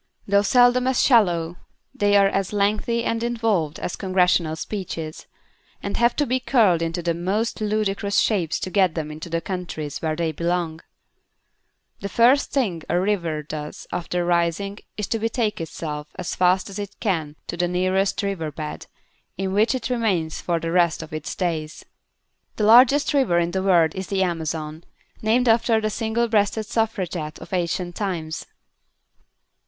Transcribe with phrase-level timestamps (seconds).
[0.27, 1.57] Though seldom as shallow,
[1.93, 5.27] they are as lengthy and involved as Congressional speeches,
[5.83, 9.41] and have to be curled into the most ludicrous shapes to get them into the
[9.41, 10.81] countries where they belong.
[10.81, 15.61] [Illustration: A RIVER BED] The first thing a river does after rising is to betake
[15.61, 18.87] itself as fast as it can to the nearest River Bed,
[19.37, 21.85] in which it remains for the rest of its days.
[22.55, 24.83] The largest river in the world is the Amazon,
[25.21, 28.47] named after the single breasted suffragette of ancient times.